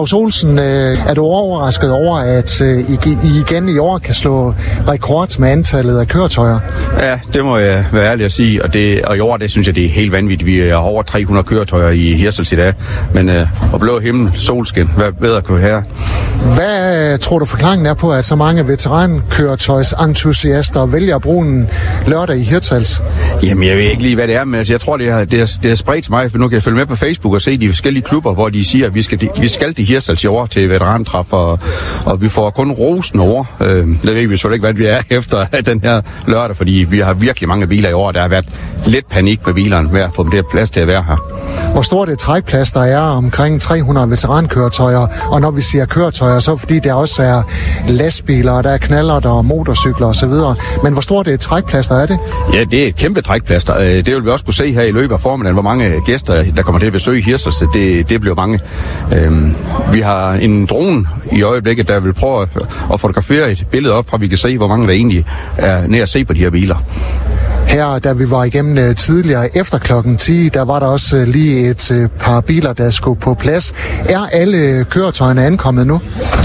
[0.00, 2.98] Claus Olsen, øh, er du overrasket over, at øh, I,
[3.40, 4.54] igen i år kan slå
[4.88, 6.58] rekord med antallet af køretøjer?
[7.00, 9.66] Ja, det må jeg være ærlig at sige, og, det, og i år, det synes
[9.66, 10.46] jeg, det er helt vanvittigt.
[10.46, 12.74] Vi er over 300 køretøjer i Hirsels i dag,
[13.14, 15.84] men øh, og blå himmel, solskin, hvad bedre kunne have?
[16.54, 21.68] Hvad tror du forklaringen er på, at så mange veterankøretøjsentusiaster vælger at bruge en
[22.06, 23.02] lørdag i Hirtshals?
[23.42, 25.40] Jamen, jeg ved ikke lige, hvad det er, men altså, jeg tror, det er, det,
[25.40, 27.40] er, det er spredt til mig, for nu kan jeg følge med på Facebook og
[27.40, 30.26] se de forskellige klubber, hvor de siger, at vi skal, vi skal til Hirtshals i
[30.26, 31.58] år til veterantræf, og,
[32.06, 33.44] og vi får kun rosen over.
[33.60, 36.98] Øh, det ved vi selvfølgelig ikke, hvad vi er efter den her lørdag, fordi vi
[36.98, 38.12] har virkelig mange biler i år.
[38.12, 38.48] Der har været
[38.86, 41.16] lidt panik på bilerne med at få dem der plads til at være her.
[41.72, 46.56] Hvor stort et trækplads der er omkring 300 veterankøretøjer, og når vi siger køretøjer, så
[46.56, 47.42] fordi der også er
[47.88, 50.32] lastbiler, og der er knaller, der og motorcykler osv.
[50.82, 52.18] Men hvor stort et trækplads der er det?
[52.54, 53.64] Ja, det er et kæmpe trækplads.
[53.70, 56.44] Øh, Det vil vi også kunne se her i løbet af formiddagen, hvor mange gæster,
[56.56, 57.56] der kommer til at besøge Hirsels.
[57.74, 58.58] Det, det bliver mange.
[59.14, 59.54] Øhm,
[59.92, 62.48] vi har en drone i øjeblikket, der vil prøve at,
[62.92, 65.26] at fotografere et billede op, fra vi kan se, hvor mange der egentlig
[65.58, 66.76] er nær at se på de her biler.
[67.68, 71.28] Her, da vi var igennem øh, tidligere efter klokken 10, der var der også øh,
[71.28, 73.74] lige et øh, par biler, der skulle på plads.
[74.08, 76.00] Er alle køretøjerne ankommet nu?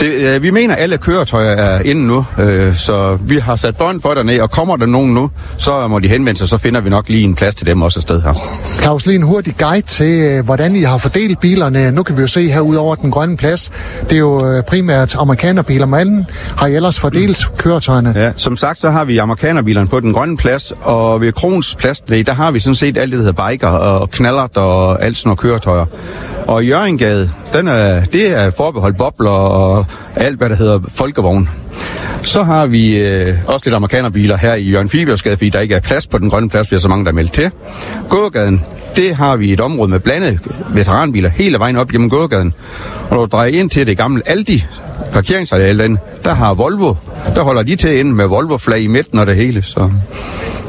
[0.00, 3.76] Det, øh, vi mener, at alle køretøjer er inde nu, øh, så vi har sat
[3.76, 6.80] bånd for dernede, og kommer der nogen nu, så må de henvende sig, så finder
[6.80, 8.34] vi nok lige en plads til dem også et sted her.
[8.80, 11.90] Claus, lige en hurtig guide til, øh, hvordan I har fordelt bilerne.
[11.90, 13.72] Nu kan vi jo se her ud over den grønne plads.
[14.02, 18.12] Det er jo øh, primært amerikanerbiler, men har I ellers fordelt køretøjerne?
[18.16, 22.00] Ja, som sagt, så har vi amerikanerbilerne på den grønne plads, og ved Krons plads,
[22.00, 25.28] der har vi sådan set alt det, der hedder biker og knallert og alt sådan
[25.28, 25.86] nogle køretøjer.
[26.46, 31.48] Og Jørgengade, den er, det er forbeholdt bobler og alt, hvad der hedder folkevogn.
[32.22, 35.80] Så har vi øh, også lidt amerikanerbiler her i Jørgen Fibersgade, fordi der ikke er
[35.80, 37.50] plads på den grønne plads, vi har så mange, der er meldt til.
[38.08, 38.64] Gågaden,
[38.96, 40.38] det har vi et område med blandet
[40.68, 42.54] veteranbiler hele vejen op gennem gågaden.
[43.10, 44.64] Og når du drejer ind til det gamle Aldi
[45.12, 46.94] parkeringsareal, den, der har Volvo,
[47.34, 49.62] der holder de til ind med Volvo-flag i midten og det hele.
[49.62, 49.90] Så.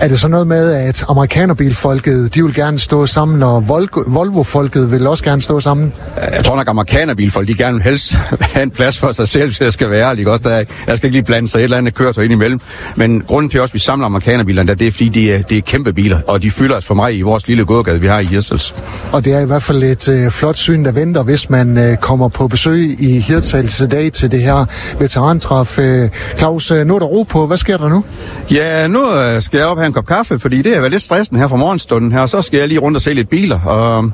[0.01, 4.91] Er det så noget med, at amerikanerbilfolket, de vil gerne stå sammen, og Vol- Volvo-folket
[4.91, 5.93] vil også gerne stå sammen?
[6.33, 8.13] Jeg tror nok, at amerikanerbilfolk, de gerne vil helst
[8.53, 10.27] have en plads for sig selv, så jeg skal være ærlig.
[10.27, 10.55] Også der,
[10.87, 12.59] jeg skal ikke lige blande sig et eller andet køretøj ind imellem.
[12.95, 15.61] Men grunden til også, at vi samler amerikanerbilerne, det er, fordi de er, det er
[15.61, 18.25] kæmpe biler, og de fylder os for mig i vores lille gågade, vi har i
[18.25, 18.75] Hirsels.
[19.11, 21.97] Og det er i hvert fald et øh, flot syn, der venter, hvis man øh,
[21.97, 24.65] kommer på besøg i Hirtshals i dag til det her
[24.99, 25.79] veterantræf.
[25.79, 27.47] Øh, Claus, øh, nu er der ro på.
[27.47, 28.03] Hvad sker der nu?
[28.51, 31.03] Ja, nu øh, skal jeg op have en kop kaffe, fordi det er været lidt
[31.03, 33.59] stressende her fra morgenstunden her, og så skal jeg lige rundt og se lidt biler.
[33.59, 34.11] Og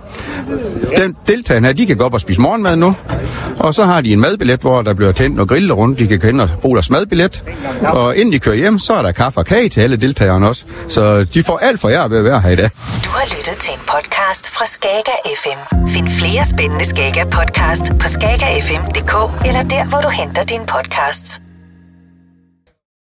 [0.97, 2.95] den deltagerne her, de kan gå op og spise morgenmad nu,
[3.59, 5.99] og så har de en madbillet, hvor der bliver tændt og grillet rundt.
[5.99, 7.43] De kan gå ind og bruge deres madbillet,
[7.81, 10.65] og inden de kører hjem, så er der kaffe og kage til alle deltagerne også.
[10.87, 12.69] Så de får alt for jer ved at være her i dag.
[13.05, 15.87] Du har lyttet til en podcast fra Skager FM.
[15.87, 21.52] Find flere spændende Skager podcast på skagerfm.dk eller der, hvor du henter dine podcasts.